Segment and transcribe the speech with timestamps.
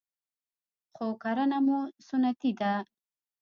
[0.95, 2.73] خو کرهنه مو سنتي ده